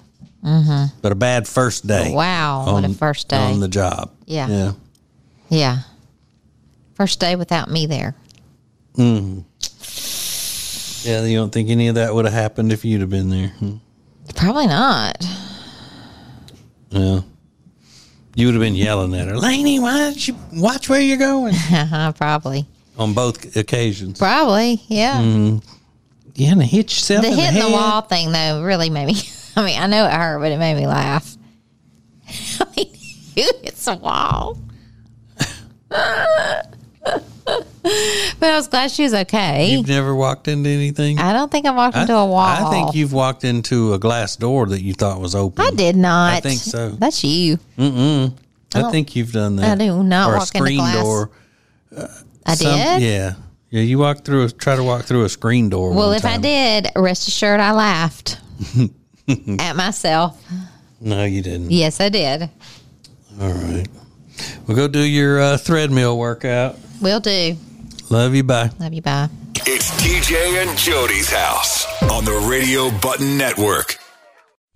[0.44, 0.98] Mm-hmm.
[1.02, 2.12] But a bad first day.
[2.14, 3.36] Wow, what a first day.
[3.36, 4.12] on the job.
[4.26, 4.48] Yeah.
[4.48, 4.72] yeah.
[5.48, 5.78] Yeah.
[6.94, 8.14] First day without me there.
[11.02, 13.48] Yeah, you don't think any of that would have happened if you'd have been there?
[13.48, 13.76] Hmm.
[14.34, 15.24] Probably not.
[16.90, 17.20] Yeah.
[18.34, 21.54] You would have been yelling at her, Laney, why don't you watch where you're going?
[22.16, 22.66] Probably.
[22.98, 24.18] On both occasions.
[24.18, 24.82] Probably.
[24.88, 25.20] Yeah.
[25.20, 29.06] You hadn't hit yourself The hit in the hitting the, wall thing, though, really made
[29.06, 29.14] me.
[29.56, 31.36] I mean, I know it hurt, but it made me laugh.
[32.60, 32.92] I mean,
[33.34, 34.58] who hits a wall?
[35.90, 36.76] but
[38.42, 39.72] I was glad she was okay.
[39.72, 41.18] You've never walked into anything?
[41.18, 42.38] I don't think I walked I- into a wall.
[42.40, 45.64] I think you've walked into a glass door that you thought was open.
[45.64, 46.34] I did not.
[46.34, 46.90] I think so.
[46.90, 47.58] That's you.
[47.78, 48.30] I
[48.72, 49.80] don't- think you've done that.
[49.80, 51.02] I do not or walk a into screen glass.
[51.02, 51.30] door.
[52.46, 53.02] I Some- did.
[53.02, 53.34] Yeah.
[53.72, 55.92] Yeah, you walked through a try to walk through a screen door.
[55.92, 58.36] Well, if I did, rest assured, I laughed
[59.58, 60.42] at myself.
[61.00, 61.70] No, you didn't.
[61.70, 62.50] Yes, I did.
[63.40, 63.86] All right.
[64.66, 66.76] Well, go do your uh, thread mill workout.
[67.00, 67.56] Will do.
[68.10, 68.42] Love you.
[68.42, 68.70] Bye.
[68.78, 69.02] Love you.
[69.02, 69.28] Bye.
[69.66, 73.99] It's TJ and Jodi's house on the Radio Button Network.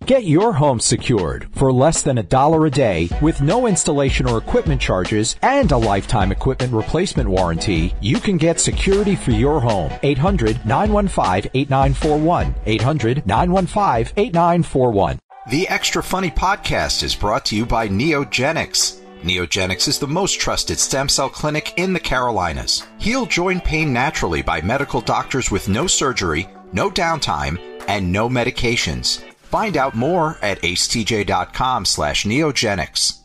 [0.07, 4.37] Get your home secured for less than a dollar a day with no installation or
[4.37, 7.95] equipment charges and a lifetime equipment replacement warranty.
[8.03, 9.89] You can get security for your home.
[10.03, 12.55] 800-915-8941.
[12.67, 15.19] 800-915-8941.
[15.49, 19.01] The Extra Funny podcast is brought to you by Neogenics.
[19.23, 22.87] Neogenics is the most trusted stem cell clinic in the Carolinas.
[22.99, 27.59] Heal joint pain naturally by medical doctors with no surgery, no downtime,
[27.89, 29.25] and no medications.
[29.55, 33.21] Find out more at acetj.com slash neogenics.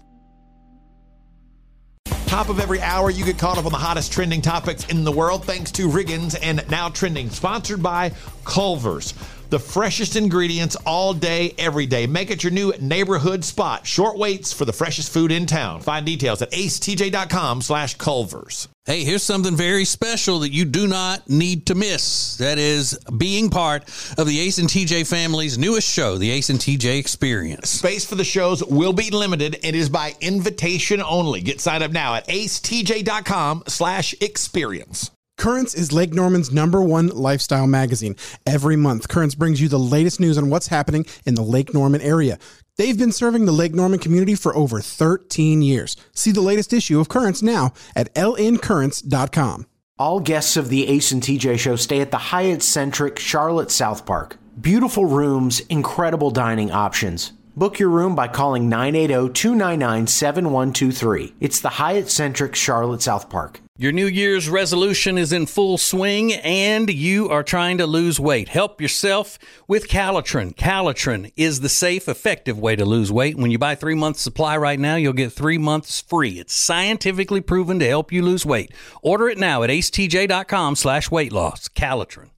[2.28, 5.12] Top of every hour, you get caught up on the hottest trending topics in the
[5.12, 8.12] world thanks to Riggins and Now Trending, sponsored by
[8.46, 9.16] Culver's.
[9.50, 12.06] The freshest ingredients all day, every day.
[12.06, 13.88] Make it your new neighborhood spot.
[13.88, 15.82] Short waits for the freshest food in town.
[15.82, 18.68] Find details at acetj.com slash Culver's.
[18.86, 22.38] Hey, here's something very special that you do not need to miss.
[22.38, 23.84] That is being part
[24.18, 27.70] of the Ace and TJ family's newest show, the Ace and TJ Experience.
[27.70, 29.60] Space for the shows will be limited.
[29.64, 31.42] It is by invitation only.
[31.42, 35.10] Get signed up now at acetj.com slash experience.
[35.40, 38.18] Currents is Lake Norman's number one lifestyle magazine.
[38.46, 42.02] Every month, Currents brings you the latest news on what's happening in the Lake Norman
[42.02, 42.38] area.
[42.76, 45.96] They've been serving the Lake Norman community for over 13 years.
[46.14, 49.66] See the latest issue of Currents now at lncurrents.com.
[49.98, 54.06] All guests of the Ace and TJ show stay at the Hyatt Centric Charlotte South
[54.06, 54.36] Park.
[54.60, 57.32] Beautiful rooms, incredible dining options.
[57.56, 61.36] Book your room by calling 980 299 7123.
[61.40, 63.62] It's the Hyatt Centric Charlotte South Park.
[63.82, 68.50] Your New Year's resolution is in full swing and you are trying to lose weight.
[68.50, 70.54] Help yourself with Calitrin.
[70.54, 73.38] Calitrin is the safe, effective way to lose weight.
[73.38, 76.42] When you buy three months supply right now, you'll get three months free.
[76.42, 78.74] It's scientifically proven to help you lose weight.
[79.02, 81.70] Order it now at acetj.com slash weight loss.
[81.70, 82.32] Calitrin.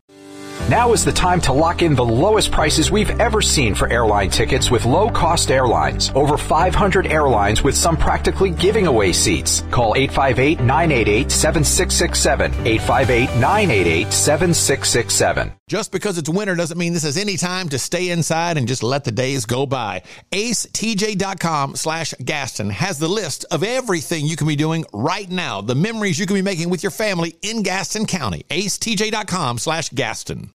[0.70, 4.30] Now is the time to lock in the lowest prices we've ever seen for airline
[4.30, 6.12] tickets with low cost airlines.
[6.14, 9.64] Over 500 airlines with some practically giving away seats.
[9.72, 12.52] Call 858 988 7667.
[12.68, 15.52] 858 988 7667.
[15.68, 18.84] Just because it's winter doesn't mean this is any time to stay inside and just
[18.84, 20.04] let the days go by.
[20.32, 25.76] AceTJ.com slash Gaston has the list of everything you can be doing right now, the
[25.76, 28.46] memories you can be making with your family in Gaston County.
[28.50, 30.50] AceTJ.com slash Gaston.